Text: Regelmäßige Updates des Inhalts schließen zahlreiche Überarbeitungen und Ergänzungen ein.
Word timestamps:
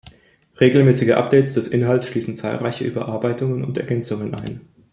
Regelmäßige 0.59 1.11
Updates 1.11 1.53
des 1.53 1.67
Inhalts 1.67 2.07
schließen 2.07 2.35
zahlreiche 2.35 2.83
Überarbeitungen 2.85 3.63
und 3.63 3.77
Ergänzungen 3.77 4.33
ein. 4.33 4.61